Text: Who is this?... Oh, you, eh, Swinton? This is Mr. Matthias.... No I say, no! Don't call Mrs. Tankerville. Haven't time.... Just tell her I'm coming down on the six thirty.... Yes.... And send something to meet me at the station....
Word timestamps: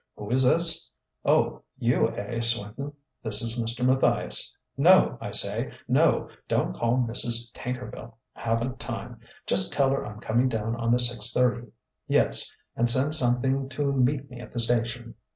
Who 0.15 0.31
is 0.31 0.41
this?... 0.41 0.89
Oh, 1.23 1.61
you, 1.77 2.09
eh, 2.17 2.39
Swinton? 2.41 2.93
This 3.21 3.43
is 3.43 3.61
Mr. 3.61 3.85
Matthias.... 3.85 4.57
No 4.75 5.15
I 5.21 5.29
say, 5.29 5.73
no! 5.87 6.27
Don't 6.47 6.73
call 6.75 6.97
Mrs. 6.97 7.51
Tankerville. 7.53 8.15
Haven't 8.33 8.79
time.... 8.79 9.19
Just 9.45 9.71
tell 9.71 9.91
her 9.91 10.03
I'm 10.03 10.19
coming 10.19 10.49
down 10.49 10.75
on 10.75 10.91
the 10.91 10.97
six 10.97 11.31
thirty.... 11.31 11.67
Yes.... 12.07 12.51
And 12.75 12.89
send 12.89 13.13
something 13.13 13.69
to 13.69 13.93
meet 13.93 14.27
me 14.27 14.39
at 14.39 14.51
the 14.53 14.59
station.... 14.59 15.13